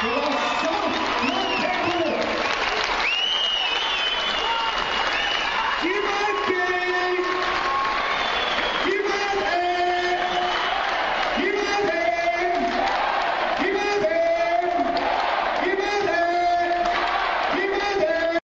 [0.00, 0.77] Yes.